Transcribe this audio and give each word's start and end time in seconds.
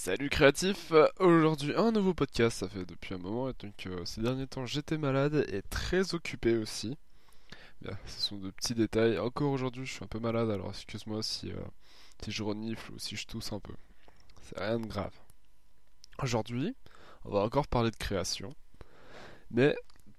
Salut 0.00 0.30
créatif, 0.30 0.92
aujourd'hui 1.18 1.74
un 1.74 1.90
nouveau 1.90 2.14
podcast, 2.14 2.58
ça 2.58 2.68
fait 2.68 2.86
depuis 2.86 3.14
un 3.14 3.18
moment 3.18 3.48
et 3.48 3.52
donc 3.54 3.84
euh, 3.88 4.04
ces 4.04 4.20
derniers 4.20 4.46
temps 4.46 4.64
j'étais 4.64 4.96
malade 4.96 5.44
et 5.48 5.60
très 5.62 6.14
occupé 6.14 6.56
aussi. 6.56 6.96
Bien, 7.82 7.98
ce 8.06 8.20
sont 8.20 8.36
de 8.36 8.48
petits 8.50 8.76
détails, 8.76 9.18
encore 9.18 9.50
aujourd'hui 9.50 9.84
je 9.84 9.94
suis 9.94 10.04
un 10.04 10.06
peu 10.06 10.20
malade 10.20 10.50
alors 10.50 10.68
excuse-moi 10.68 11.24
si, 11.24 11.50
euh, 11.50 11.56
si 12.22 12.30
je 12.30 12.44
renifle 12.44 12.92
ou 12.92 12.98
si 13.00 13.16
je 13.16 13.26
tousse 13.26 13.52
un 13.52 13.58
peu. 13.58 13.74
C'est 14.42 14.60
rien 14.60 14.78
de 14.78 14.86
grave. 14.86 15.18
Aujourd'hui, 16.22 16.76
on 17.24 17.32
va 17.32 17.40
encore 17.40 17.66
parler 17.66 17.90
de 17.90 17.96
création, 17.96 18.54
mais 19.50 19.74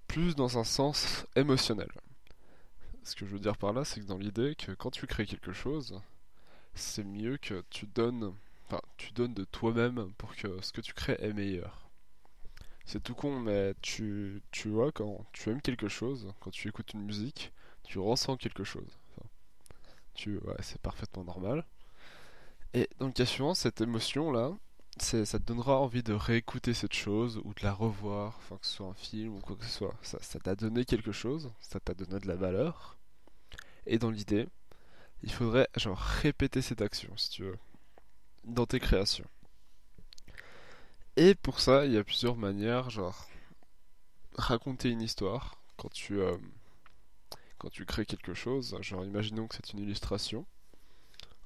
plus 0.08 0.36
dans 0.36 0.58
un 0.58 0.66
sens 0.66 1.26
émotionnel. 1.38 1.90
Ce 3.06 3.16
que 3.16 3.26
je 3.26 3.32
veux 3.32 3.40
dire 3.40 3.56
par 3.56 3.72
là, 3.72 3.86
c'est 3.86 4.02
que 4.02 4.08
dans 4.08 4.18
l'idée 4.18 4.56
que 4.56 4.74
quand 4.74 4.92
tu 4.92 5.08
crées 5.08 5.26
quelque 5.26 5.54
chose, 5.54 6.02
c'est 6.74 7.06
mieux 7.06 7.38
que 7.38 7.64
tu 7.70 7.88
donnes 7.88 8.36
Enfin, 8.70 8.82
tu 8.98 9.12
donnes 9.14 9.34
de 9.34 9.46
toi-même 9.46 10.14
pour 10.20 10.36
que 10.36 10.62
ce 10.62 10.72
que 10.72 10.82
tu 10.82 10.94
crées 10.94 11.18
est 11.20 11.34
meilleur. 11.34 11.90
C'est 12.86 13.02
tout 13.02 13.16
con, 13.16 13.40
mais 13.40 13.74
tu, 13.82 14.44
tu 14.52 14.70
vois, 14.70 14.92
quand 14.92 15.26
tu 15.32 15.50
aimes 15.50 15.62
quelque 15.62 15.88
chose, 15.88 16.32
quand 16.40 16.52
tu 16.52 16.68
écoutes 16.68 16.94
une 16.94 17.04
musique, 17.04 17.52
tu 17.84 17.98
ressens 17.98 18.38
quelque 18.38 18.64
chose. 18.64 19.00
tu, 20.14 20.38
ouais, 20.38 20.56
c'est 20.60 20.80
parfaitement 20.82 21.24
normal. 21.24 21.66
Et 22.76 22.88
dans 23.00 23.08
le 23.08 23.54
cette 23.56 23.82
émotion-là, 23.82 24.52
ça 25.00 25.26
te 25.26 25.44
donnera 25.44 25.80
envie 25.80 26.04
de 26.04 26.14
réécouter 26.14 26.76
cette 26.76 26.94
chose 26.94 27.42
ou 27.44 27.56
de 27.56 27.64
la 27.64 27.74
revoir, 27.74 28.36
enfin 28.38 28.58
que 28.58 28.68
ce 28.68 28.74
soit 28.76 28.88
un 28.88 28.94
film 28.94 29.36
ou 29.36 29.40
quoi 29.40 29.56
que 29.56 29.66
ce 29.66 29.72
soit. 29.72 29.96
Ça 30.04 30.40
t'a 30.40 30.56
donné 30.56 30.86
quelque 30.86 31.12
chose, 31.12 31.52
ça 31.60 31.80
t'a 31.80 31.96
donné 31.96 32.20
de 32.20 32.28
la 32.28 32.36
valeur. 32.36 33.00
Et 33.88 33.98
dans 33.98 34.12
l'idée, 34.12 34.48
il 35.24 35.32
faudrait 35.32 35.70
genre 35.76 35.98
répéter 35.98 36.62
cette 36.62 36.84
action 36.84 37.16
si 37.18 37.32
tu 37.32 37.44
veux 37.44 37.58
dans 38.44 38.66
tes 38.66 38.80
créations. 38.80 39.28
Et 41.16 41.36
pour 41.36 41.60
ça, 41.60 41.86
il 41.86 41.94
y 41.94 41.98
a 41.98 42.04
plusieurs 42.04 42.38
manières, 42.38 42.90
genre 42.90 43.28
raconter 44.36 44.90
une 44.90 45.02
histoire 45.02 45.62
quand 45.78 45.92
tu 45.92 46.22
euh, 46.22 46.38
quand 47.58 47.70
tu 47.70 47.86
crées 47.86 48.06
quelque 48.06 48.34
chose. 48.34 48.78
Genre, 48.82 49.06
imaginons 49.06 49.48
que 49.48 49.56
c'est 49.56 49.74
une 49.74 49.80
illustration, 49.80 50.46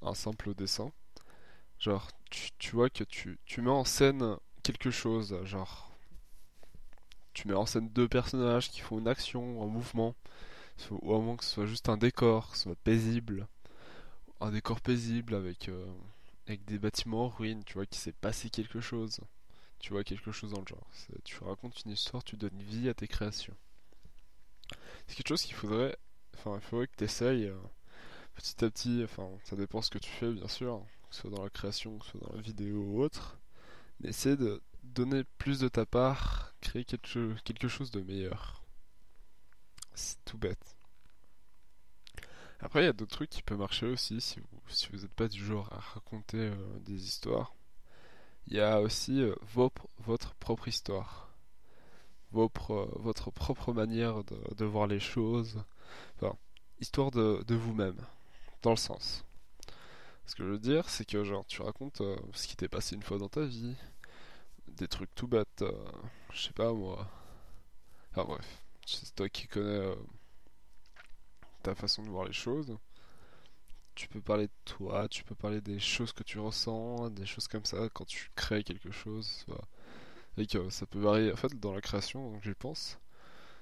un 0.02 0.14
simple 0.14 0.54
dessin. 0.54 0.92
Genre, 1.80 2.08
tu, 2.30 2.76
vois 2.76 2.90
que 2.90 3.04
tu, 3.04 3.40
tu 3.46 3.62
mets 3.62 3.70
en 3.70 3.84
scène 3.84 4.38
quelque 4.64 4.92
chose, 4.92 5.38
genre 5.44 5.92
tu 7.34 7.48
mets 7.48 7.54
en 7.56 7.66
scène 7.66 7.90
deux 7.90 8.08
personnages 8.08 8.70
qui 8.70 8.80
font 8.80 9.00
une 9.00 9.08
action, 9.08 9.62
un 9.64 9.68
mouvement, 9.68 10.16
ou 10.92 11.16
à 11.16 11.20
moins 11.20 11.36
que 11.36 11.44
ce 11.44 11.52
soit 11.52 11.66
juste 11.66 11.90
un 11.90 11.98
décor, 11.98 12.52
que 12.52 12.58
ce 12.58 12.64
soit 12.64 12.76
paisible, 12.84 13.48
un 14.40 14.52
décor 14.52 14.82
paisible 14.82 15.36
avec 15.36 15.70
euh, 15.70 15.86
avec 16.48 16.66
des 16.66 16.80
bâtiments 16.80 17.26
en 17.26 17.30
ruine, 17.30 17.64
tu 17.64 17.74
vois, 17.74 17.86
qu'il 17.86 18.00
s'est 18.00 18.12
passé 18.14 18.50
quelque 18.50 18.82
chose. 18.82 19.20
Tu 19.80 19.92
vois, 19.92 20.04
quelque 20.04 20.32
chose 20.32 20.52
dans 20.52 20.62
le 20.62 20.68
genre. 20.68 20.88
Tu 21.24 21.44
racontes 21.44 21.84
une 21.86 21.92
histoire, 21.92 22.24
tu 22.24 22.38
donnes 22.38 22.62
vie 22.62 22.90
à 22.90 22.94
tes 22.94 23.08
créations. 23.08 23.56
C'est 25.08 25.16
quelque 25.16 25.28
chose 25.28 25.44
qu'il 25.44 25.56
faudrait. 25.56 25.98
Enfin, 26.36 26.56
il 26.56 26.62
faudrait 26.62 26.88
que 26.88 26.96
tu 26.98 27.04
essayes 27.04 27.48
euh, 27.48 27.58
petit 28.36 28.64
à 28.64 28.70
petit. 28.70 29.02
Enfin, 29.04 29.30
ça 29.44 29.56
dépend 29.56 29.82
ce 29.82 29.90
que 29.90 29.98
tu 29.98 30.10
fais, 30.10 30.32
bien 30.32 30.48
sûr, 30.48 30.86
que 31.10 31.16
ce 31.16 31.22
soit 31.22 31.32
dans 31.32 31.44
la 31.44 31.50
création, 31.50 31.98
que 32.00 32.06
ce 32.06 32.12
soit 32.12 32.28
dans 32.28 32.36
la 32.36 32.42
vidéo 32.42 32.78
ou 32.78 33.02
autre. 33.02 33.38
Mais 34.00 34.10
essaie 34.10 34.38
de 34.38 34.62
donner 34.84 35.24
plus 35.38 35.60
de 35.60 35.68
ta 35.68 35.86
part, 35.86 36.54
créer 36.62 36.86
quelque, 36.86 37.36
quelque 37.44 37.68
chose 37.68 37.92
de 37.92 38.02
meilleur. 38.02 38.64
C'est 39.96 40.24
tout 40.26 40.38
bête. 40.38 40.76
Après, 42.60 42.82
il 42.82 42.86
y 42.86 42.90
a 42.90 42.94
d'autres 42.94 43.16
trucs 43.16 43.30
qui 43.30 43.44
peuvent 43.44 43.60
marcher 43.60 43.88
aussi 43.88 44.22
si 44.22 44.40
vous 44.40 44.53
si 44.70 44.88
vous 44.90 45.00
n'êtes 45.00 45.14
pas 45.14 45.28
du 45.28 45.44
genre 45.44 45.72
à 45.72 45.80
raconter 45.80 46.38
euh, 46.38 46.80
des 46.80 47.06
histoires. 47.06 47.54
Il 48.48 48.56
y 48.56 48.60
a 48.60 48.82
aussi 48.82 49.22
euh, 49.22 49.36
votre 49.54 50.34
propre 50.36 50.68
histoire, 50.68 51.34
votre, 52.32 52.72
euh, 52.74 52.92
votre 52.96 53.32
propre 53.32 53.74
manière 53.74 54.24
de, 54.24 54.66
voir 54.66 54.88
les 54.88 55.00
choses. 55.00 55.64
Enfin, 56.18 56.36
histoire 56.80 57.12
de, 57.12 57.44
de 57.48 57.56
vous-même, 57.56 57.98
dans 58.62 58.72
le 58.72 58.78
sens. 58.78 59.24
Ce 60.26 60.36
que 60.36 60.44
je 60.44 60.50
veux 60.50 60.60
dire, 60.60 60.90
c'est 60.90 61.06
que 61.06 61.24
genre 61.24 61.46
tu 61.46 61.62
racontes 61.62 62.02
ce 62.34 62.48
qui 62.48 62.56
t'est 62.56 62.70
passé 62.70 62.96
une 62.96 63.04
fois 63.04 63.18
dans 63.18 63.30
ta 63.30 63.44
vie, 63.44 63.76
des 64.68 64.88
trucs 64.88 65.14
tout 65.16 65.28
bêtes, 65.28 65.66
je 66.32 66.42
sais 66.42 66.54
pas 66.54 66.72
moi. 66.72 67.10
Enfin 68.12 68.24
bref, 68.26 68.64
c'est 68.86 69.14
toi 69.16 69.28
qui 69.28 69.48
connais 69.48 69.94
ta 71.62 71.76
façon 71.76 72.04
de 72.04 72.10
voir 72.10 72.26
les 72.26 72.34
choses. 72.34 72.78
Tu 73.96 74.08
peux 74.08 74.22
parler 74.22 74.48
de 74.48 74.54
toi, 74.66 75.08
tu 75.08 75.24
peux 75.24 75.36
parler 75.36 75.62
des 75.62 75.80
choses 75.80 76.14
que 76.14 76.24
tu 76.24 76.40
ressens, 76.40 77.10
des 77.12 77.26
choses 77.26 77.48
comme 77.48 77.66
ça 77.66 77.90
quand 77.94 78.06
tu 78.06 78.32
crées 78.36 78.64
quelque 78.64 78.92
chose. 78.92 79.46
Et 80.38 80.48
que 80.48 80.70
ça 80.70 80.86
peut 80.88 81.00
varier. 81.00 81.32
En 81.32 81.36
fait, 81.36 81.60
dans 81.60 81.74
la 81.74 81.82
création, 81.82 82.40
j'y 82.42 82.54
pense, 82.56 83.00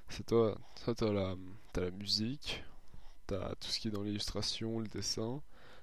c'est 0.09 0.25
toi, 0.25 0.57
toi 0.83 0.95
t'as 0.95 1.11
la, 1.11 1.35
as 1.75 1.79
la 1.79 1.91
musique, 1.91 2.63
t'as 3.27 3.55
tout 3.55 3.69
ce 3.69 3.79
qui 3.79 3.87
est 3.89 3.91
dans 3.91 4.03
l'illustration, 4.03 4.79
le 4.79 4.87
dessin, 4.87 5.41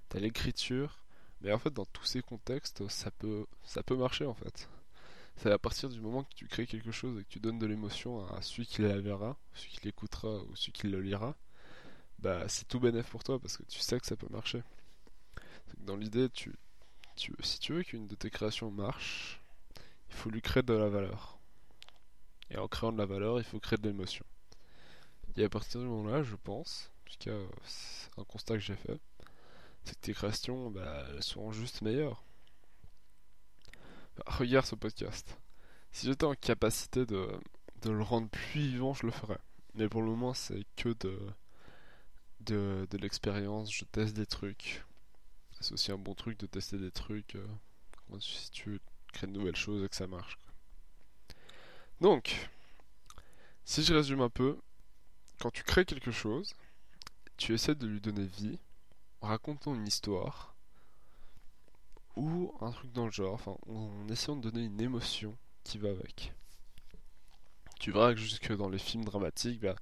t'as 0.08 0.20
l'écriture. 0.20 0.98
Mais 1.40 1.52
en 1.52 1.58
fait, 1.58 1.72
dans 1.72 1.84
tous 1.86 2.04
ces 2.04 2.22
contextes, 2.22 2.88
ça 2.88 3.10
peut, 3.10 3.46
ça 3.64 3.82
peut 3.82 3.96
marcher 3.96 4.26
en 4.26 4.34
fait. 4.34 4.68
C'est 5.36 5.52
à 5.52 5.58
partir 5.58 5.88
du 5.88 6.00
moment 6.00 6.24
que 6.24 6.34
tu 6.34 6.48
crées 6.48 6.66
quelque 6.66 6.90
chose 6.90 7.18
et 7.20 7.24
que 7.24 7.28
tu 7.28 7.38
donnes 7.38 7.58
de 7.58 7.66
l'émotion 7.66 8.26
à 8.28 8.42
celui 8.42 8.66
qui 8.66 8.82
la 8.82 8.98
verra, 9.00 9.36
celui 9.54 9.70
qui 9.70 9.84
l'écoutera 9.84 10.42
ou 10.44 10.56
celui 10.56 10.72
qui 10.72 10.88
le 10.88 11.00
lira, 11.00 11.36
bah 12.18 12.48
c'est 12.48 12.66
tout 12.66 12.80
bénéf 12.80 13.08
pour 13.10 13.22
toi 13.24 13.38
parce 13.38 13.56
que 13.56 13.62
tu 13.64 13.78
sais 13.78 13.98
que 13.98 14.06
ça 14.06 14.16
peut 14.16 14.28
marcher. 14.30 14.62
Dans 15.78 15.96
l'idée, 15.96 16.28
tu, 16.30 16.54
tu, 17.16 17.34
si 17.40 17.58
tu 17.58 17.74
veux 17.74 17.82
qu'une 17.82 18.06
de 18.06 18.14
tes 18.14 18.30
créations 18.30 18.70
marche, 18.70 19.40
il 20.08 20.14
faut 20.14 20.30
lui 20.30 20.42
créer 20.42 20.62
de 20.62 20.74
la 20.74 20.88
valeur. 20.88 21.38
Et 22.50 22.56
en 22.56 22.68
créant 22.68 22.92
de 22.92 22.98
la 22.98 23.06
valeur, 23.06 23.38
il 23.38 23.44
faut 23.44 23.60
créer 23.60 23.78
de 23.78 23.88
l'émotion. 23.88 24.24
Et 25.36 25.44
à 25.44 25.48
partir 25.48 25.80
du 25.80 25.86
moment-là, 25.86 26.22
je 26.22 26.34
pense, 26.34 26.90
en 27.06 27.10
tout 27.10 27.16
cas, 27.18 27.56
c'est 27.64 28.18
un 28.18 28.24
constat 28.24 28.54
que 28.54 28.60
j'ai 28.60 28.76
fait, 28.76 28.98
c'est 29.84 29.94
que 29.94 30.00
tes 30.00 30.14
créations, 30.14 30.70
bah, 30.70 31.06
elles 31.10 31.22
seront 31.22 31.52
juste 31.52 31.82
meilleures. 31.82 32.24
Bah, 34.16 34.24
regarde 34.26 34.66
ce 34.66 34.74
podcast. 34.74 35.38
Si 35.92 36.06
j'étais 36.06 36.24
en 36.24 36.34
capacité 36.34 37.06
de, 37.06 37.28
de 37.82 37.90
le 37.90 38.02
rendre 38.02 38.28
plus 38.28 38.60
vivant, 38.60 38.94
je 38.94 39.06
le 39.06 39.12
ferais. 39.12 39.38
Mais 39.74 39.88
pour 39.88 40.02
le 40.02 40.08
moment, 40.08 40.34
c'est 40.34 40.64
que 40.76 40.88
de 41.00 41.18
de, 42.52 42.98
l'expérience, 42.98 43.72
je 43.72 43.84
teste 43.84 44.16
des 44.16 44.26
trucs. 44.26 44.84
C'est 45.60 45.72
aussi 45.72 45.92
un 45.92 45.98
bon 45.98 46.14
truc 46.14 46.38
de 46.38 46.46
tester 46.46 46.78
des 46.78 46.90
trucs 46.90 47.34
euh, 47.34 47.46
si 48.20 48.50
tu 48.50 48.80
crées 49.12 49.26
de 49.26 49.32
nouvelles 49.32 49.56
choses 49.56 49.84
et 49.84 49.88
que 49.88 49.96
ça 49.96 50.06
marche. 50.06 50.38
Donc, 52.00 52.48
si 53.64 53.82
je 53.82 53.92
résume 53.92 54.20
un 54.20 54.30
peu, 54.30 54.58
quand 55.40 55.50
tu 55.50 55.62
crées 55.64 55.84
quelque 55.84 56.12
chose, 56.12 56.54
tu 57.36 57.54
essaies 57.54 57.74
de 57.74 57.86
lui 57.86 58.00
donner 58.00 58.26
vie 58.26 58.58
en 59.20 59.28
racontant 59.28 59.74
une 59.74 59.86
histoire 59.86 60.54
ou 62.16 62.52
un 62.60 62.70
truc 62.72 62.92
dans 62.92 63.06
le 63.06 63.12
genre, 63.12 63.34
enfin 63.34 63.56
en 63.68 64.08
essayant 64.08 64.36
de 64.36 64.50
donner 64.50 64.64
une 64.64 64.80
émotion 64.80 65.36
qui 65.64 65.78
va 65.78 65.90
avec. 65.90 66.32
Tu 67.78 67.92
verras 67.92 68.14
que 68.14 68.20
jusque 68.20 68.52
dans 68.56 68.68
les 68.68 68.78
films 68.78 69.04
dramatiques, 69.04 69.60
bah, 69.60 69.76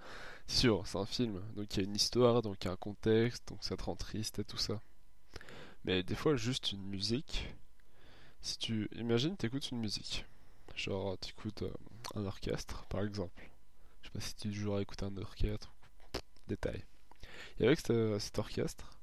sûr, 0.46 0.86
c'est 0.86 0.98
un 0.98 1.06
film, 1.06 1.42
donc 1.54 1.74
il 1.74 1.78
y 1.78 1.80
a 1.80 1.88
une 1.88 1.96
histoire, 1.96 2.42
donc 2.42 2.56
il 2.62 2.66
y 2.66 2.68
a 2.68 2.72
un 2.72 2.76
contexte, 2.76 3.48
donc 3.48 3.64
ça 3.64 3.76
te 3.76 3.84
rend 3.84 3.96
triste 3.96 4.38
et 4.38 4.44
tout 4.44 4.58
ça. 4.58 4.80
Mais 5.84 6.02
des 6.02 6.14
fois, 6.14 6.36
juste 6.36 6.72
une 6.72 6.84
musique, 6.86 7.46
si 8.40 8.58
tu 8.58 8.88
imagines, 8.96 9.36
t'écoutes 9.36 9.70
une 9.70 9.80
musique, 9.80 10.24
genre 10.74 11.16
t'écoutes 11.18 11.62
euh, 11.62 11.72
un 12.14 12.24
orchestre 12.26 12.84
par 12.86 13.02
exemple. 13.04 13.50
Je 14.02 14.08
sais 14.08 14.12
pas 14.12 14.20
si 14.20 14.34
tu 14.36 14.52
joues 14.52 14.74
à 14.74 14.82
écouter 14.82 15.04
un 15.04 15.16
orchestre, 15.16 15.74
détail. 16.48 16.84
Et 17.60 17.66
avec 17.66 17.80
cet 17.80 18.38
orchestre, 18.38 18.98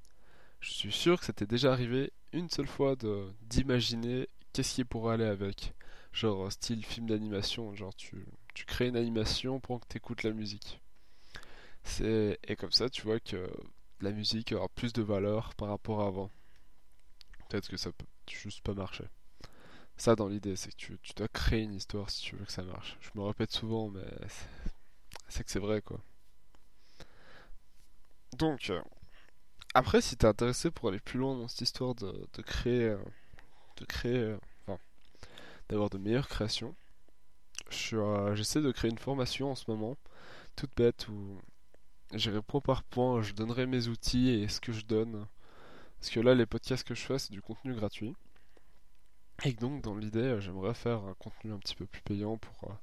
je 0.59 0.72
suis 0.72 0.92
sûr 0.92 1.20
que 1.20 1.26
ça 1.26 1.34
t'est 1.34 1.46
déjà 1.48 1.74
arrivé 1.74 2.12
une 2.32 2.50
seule 2.50 2.68
fois 2.68 2.96
de 2.96 3.28
d'imaginer 3.42 4.30
qu'est-ce 4.53 4.76
qui 4.76 4.86
pourrait 4.86 5.16
aller 5.16 5.26
avec. 5.26 5.73
Genre 6.14 6.52
style 6.52 6.85
film 6.85 7.08
d'animation, 7.08 7.76
genre 7.76 7.96
tu, 7.96 8.26
tu 8.53 8.66
crées 8.66 8.88
une 8.88 8.97
animation 8.97 9.59
pour 9.59 9.79
que 9.82 9.88
tu 9.90 9.97
écoutes 9.97 10.23
la 10.23 10.32
musique. 10.32 10.82
C'est 11.84 12.40
et 12.47 12.55
comme 12.55 12.72
ça, 12.72 12.90
tu 12.90 13.02
vois 13.03 13.20
que 13.20 13.50
la 14.02 14.11
musique 14.11 14.52
aura 14.53 14.70
plus 14.70 14.94
de 14.94 15.02
valeur 15.02 15.55
par 15.55 15.70
rapport 15.70 16.02
à 16.02 16.08
avant. 16.08 16.32
Peut-être 17.50 17.70
que 17.70 17.78
ça 17.78 17.91
peut 17.91 18.05
juste 18.28 18.61
pas 18.61 18.73
marcher. 18.73 19.05
Ça, 19.97 20.16
dans 20.16 20.28
l'idée, 20.28 20.55
c'est 20.55 20.72
que 20.72 20.76
tu, 20.76 21.14
dois 21.16 21.28
créer 21.28 21.61
une 21.61 21.76
histoire 21.76 22.09
si 22.09 22.22
tu 22.22 22.35
veux 22.35 22.46
que 22.46 22.52
ça 22.52 22.64
marche. 22.64 22.97
Je 23.02 23.09
me 23.16 23.23
répète 23.26 23.52
souvent, 23.52 23.90
mais 23.90 24.05
c'est 25.28 25.44
que 25.44 25.52
c'est 25.52 25.59
vrai, 25.59 25.82
quoi. 25.82 26.00
Donc, 28.38 28.70
euh, 28.72 28.82
après, 29.76 30.02
si 30.02 30.17
t'es 30.17 30.26
intéressé 30.26 30.72
pour 30.72 30.90
aller 30.90 31.00
plus 31.00 31.20
loin 31.20 31.38
dans 31.38 31.47
cette 31.47 31.61
histoire 31.61 31.96
de, 31.96 32.28
de 32.34 32.41
créer, 32.41 32.85
euh, 32.90 32.97
de 33.78 33.85
créer, 33.85 34.17
euh, 34.17 34.38
enfin, 34.61 34.79
d'avoir 35.70 35.90
de 35.90 35.97
meilleures 36.00 36.28
créations, 36.28 36.76
j'essaie 38.35 38.61
de 38.61 38.72
créer 38.72 38.91
une 38.91 38.97
formation 38.97 39.52
en 39.52 39.55
ce 39.55 39.70
moment, 39.70 39.97
toute 40.55 40.75
bête, 40.75 41.08
où 41.09 41.40
J'irai 42.14 42.43
point 42.43 42.61
par 42.61 42.84
point, 42.84 43.23
je 43.23 43.34
donnerai 43.34 43.66
mes 43.66 43.87
outils 43.87 44.29
et 44.29 44.47
ce 44.47 44.61
que 44.61 44.72
je 44.72 44.85
donne. 44.85 45.25
Parce 45.99 46.11
que 46.11 46.20
là, 46.20 46.35
les 46.35 46.46
podcasts 46.46 46.87
que 46.87 46.93
je 46.93 47.02
fais, 47.02 47.17
c'est 47.17 47.31
du 47.31 47.41
contenu 47.41 47.73
gratuit. 47.73 48.14
Et 49.46 49.53
donc 49.53 49.81
dans 49.81 49.96
l'idée, 49.96 50.20
euh, 50.20 50.40
j'aimerais 50.40 50.75
faire 50.75 51.03
un 51.05 51.16
contenu 51.16 51.52
un 51.52 51.58
petit 51.58 51.75
peu 51.75 51.85
plus 51.87 52.02
payant 52.02 52.37
pour 52.37 52.70
euh, 52.70 52.73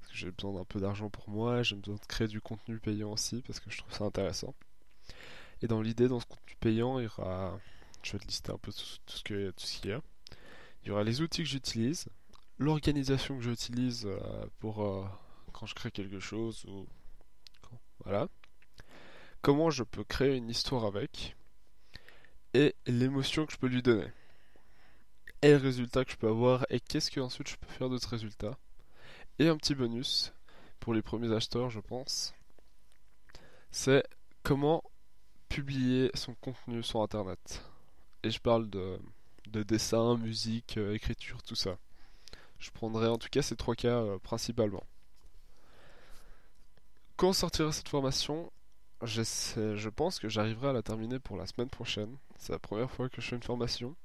parce 0.00 0.12
que 0.12 0.16
j'ai 0.16 0.30
besoin 0.30 0.54
d'un 0.54 0.64
peu 0.64 0.80
d'argent 0.80 1.10
pour 1.10 1.28
moi, 1.28 1.62
j'ai 1.62 1.76
besoin 1.76 1.96
de 1.96 2.06
créer 2.06 2.26
du 2.26 2.40
contenu 2.40 2.78
payant 2.78 3.12
aussi 3.12 3.42
parce 3.42 3.60
que 3.60 3.70
je 3.70 3.78
trouve 3.78 3.92
ça 3.92 4.04
intéressant. 4.04 4.54
Et 5.62 5.66
dans 5.66 5.82
l'idée, 5.82 6.08
dans 6.08 6.20
ce 6.20 6.26
contenu 6.26 6.56
payant, 6.58 6.98
il 6.98 7.04
y 7.04 7.06
aura, 7.06 7.58
je 8.02 8.12
vais 8.12 8.18
te 8.18 8.26
lister 8.26 8.50
un 8.50 8.58
peu 8.58 8.72
tout, 8.72 8.96
tout 9.06 9.16
ce 9.16 9.22
qu'il 9.22 9.90
y 9.90 9.92
a. 9.92 10.00
Il 10.82 10.88
y 10.88 10.90
aura 10.90 11.04
les 11.04 11.20
outils 11.20 11.42
que 11.42 11.48
j'utilise, 11.48 12.06
l'organisation 12.60 13.36
que 13.36 13.42
j'utilise 13.42 14.06
euh, 14.06 14.46
pour 14.60 15.10
quand 15.52 15.66
je 15.66 15.74
crée 15.74 15.90
quelque 15.90 16.20
chose 16.20 16.64
ou 16.66 16.86
voilà. 18.04 18.28
Comment 19.42 19.70
je 19.70 19.82
peux 19.82 20.04
créer 20.04 20.36
une 20.36 20.50
histoire 20.50 20.84
avec 20.84 21.36
et 22.54 22.74
l'émotion 22.86 23.46
que 23.46 23.52
je 23.52 23.58
peux 23.58 23.66
lui 23.66 23.82
donner 23.82 24.06
et 25.42 25.50
le 25.52 25.56
résultat 25.56 26.04
que 26.04 26.12
je 26.12 26.16
peux 26.16 26.28
avoir 26.28 26.66
et 26.68 26.80
qu'est-ce 26.80 27.10
que 27.10 27.20
ensuite 27.20 27.48
je 27.48 27.56
peux 27.56 27.72
faire 27.72 27.88
de 27.88 27.98
ce 27.98 28.06
résultat. 28.06 28.58
Et 29.38 29.48
un 29.48 29.56
petit 29.56 29.74
bonus 29.74 30.32
pour 30.80 30.92
les 30.92 31.02
premiers 31.02 31.34
acheteurs, 31.34 31.70
je 31.70 31.80
pense, 31.80 32.34
c'est 33.70 34.04
comment 34.42 34.82
publier 35.48 36.10
son 36.14 36.34
contenu 36.34 36.82
sur 36.82 37.00
internet. 37.00 37.64
Et 38.22 38.30
je 38.30 38.38
parle 38.38 38.68
de, 38.68 38.98
de 39.48 39.62
dessin, 39.62 40.18
musique, 40.18 40.76
euh, 40.76 40.94
écriture, 40.94 41.42
tout 41.42 41.54
ça. 41.54 41.78
Je 42.60 42.70
prendrai 42.70 43.08
en 43.08 43.18
tout 43.18 43.28
cas 43.30 43.42
ces 43.42 43.56
trois 43.56 43.74
cas 43.74 43.88
euh, 43.88 44.18
principalement. 44.18 44.84
Quand 47.16 47.32
sortira 47.32 47.72
cette 47.72 47.88
formation 47.88 48.52
Je 49.02 49.88
pense 49.88 50.18
que 50.18 50.28
j'arriverai 50.28 50.68
à 50.68 50.72
la 50.72 50.82
terminer 50.82 51.18
pour 51.18 51.36
la 51.36 51.46
semaine 51.46 51.70
prochaine. 51.70 52.16
C'est 52.38 52.52
la 52.52 52.58
première 52.58 52.90
fois 52.90 53.08
que 53.08 53.20
je 53.20 53.28
fais 53.28 53.36
une 53.36 53.42
formation. 53.42 53.96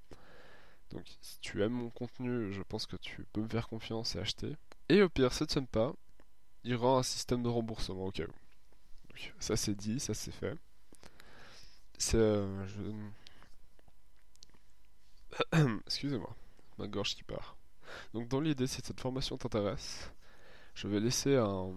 Donc 0.91 1.03
si 1.21 1.39
tu 1.39 1.63
aimes 1.63 1.73
mon 1.73 1.89
contenu, 1.89 2.53
je 2.53 2.61
pense 2.61 2.85
que 2.85 2.95
tu 2.95 3.25
peux 3.33 3.41
me 3.41 3.49
faire 3.49 3.67
confiance 3.67 4.15
et 4.15 4.19
acheter. 4.19 4.55
Et 4.89 5.01
au 5.01 5.09
pire, 5.09 5.33
si 5.33 5.45
tu 5.47 5.57
n'aimes 5.57 5.67
pas, 5.67 5.93
il 6.63 6.71
y 6.71 6.75
aura 6.75 6.97
un 6.99 7.03
système 7.03 7.43
de 7.43 7.49
remboursement 7.49 8.05
au 8.05 8.11
cas 8.11 8.23
où. 8.23 8.33
Ça 9.39 9.55
c'est 9.55 9.75
dit, 9.75 9.99
ça 9.99 10.13
c'est 10.13 10.31
fait. 10.31 10.57
C'est... 11.97 12.17
Euh, 12.17 12.65
Excusez-moi, 15.87 16.35
ma 16.77 16.87
gorge 16.87 17.15
qui 17.15 17.23
part. 17.23 17.55
Donc 18.13 18.27
dans 18.27 18.39
l'idée, 18.39 18.67
si 18.67 18.81
cette 18.81 18.99
formation 18.99 19.37
t'intéresse, 19.37 20.11
je 20.73 20.87
vais 20.87 20.99
laisser 20.99 21.35
un, 21.35 21.73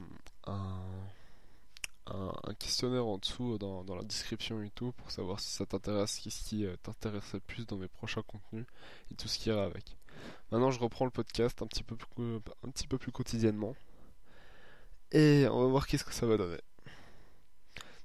questionnaire 2.59 3.07
en 3.07 3.19
dessous 3.19 3.59
dans, 3.59 3.85
la 3.95 4.03
description 4.03 4.63
et 4.63 4.71
tout 4.71 4.93
pour 4.93 5.11
savoir 5.11 5.41
si 5.41 5.51
ça 5.51 5.67
t'intéresse, 5.67 6.19
qu'est-ce 6.19 6.43
qui 6.43 6.65
euh, 6.65 6.75
t'intéresse 6.83 7.35
le 7.35 7.41
plus 7.41 7.67
dans 7.67 7.77
mes 7.77 7.89
prochains 7.89 8.23
contenus 8.23 8.67
et 9.11 9.15
tout 9.15 9.29
ce 9.29 9.39
qui 9.39 9.51
ira 9.51 9.65
avec. 9.65 9.97
Maintenant, 10.51 10.71
je 10.71 10.81
reprends 10.81 11.05
le 11.05 11.11
podcast 11.11 11.63
un 11.63 11.67
petit 11.67 11.85
peu 11.85 11.97
plus, 11.97 12.37
un 12.67 12.71
petit 12.71 12.87
peu 12.87 12.99
plus 12.99 13.13
quotidiennement 13.13 13.75
et 15.13 15.47
on 15.51 15.61
va 15.61 15.67
voir 15.67 15.87
qu'est-ce 15.87 16.05
que 16.05 16.13
ça 16.13 16.27
va 16.27 16.37
donner. 16.37 16.59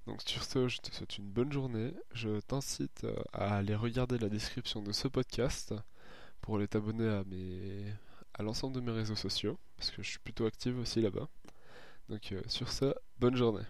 Donc 0.07 0.21
sur 0.25 0.43
ce, 0.43 0.67
je 0.67 0.79
te 0.79 0.93
souhaite 0.93 1.17
une 1.17 1.29
bonne 1.29 1.51
journée. 1.51 1.93
Je 2.13 2.39
t'incite 2.41 3.05
euh, 3.05 3.15
à 3.31 3.57
aller 3.57 3.75
regarder 3.75 4.17
la 4.17 4.29
description 4.29 4.81
de 4.81 4.91
ce 4.91 5.07
podcast 5.07 5.73
pour 6.43 6.57
aller 6.57 6.67
t'abonner 6.67 7.07
à 7.07 7.23
mes 7.23 7.85
à 8.35 8.43
l'ensemble 8.43 8.75
de 8.75 8.81
mes 8.81 8.91
réseaux 8.91 9.15
sociaux 9.15 9.57
parce 9.77 9.91
que 9.91 10.03
je 10.03 10.09
suis 10.09 10.19
plutôt 10.19 10.45
active 10.45 10.77
aussi 10.77 11.01
là-bas. 11.01 11.27
Donc 12.09 12.31
euh, 12.31 12.41
sur 12.47 12.71
ce, 12.71 12.93
bonne 13.19 13.35
journée. 13.35 13.63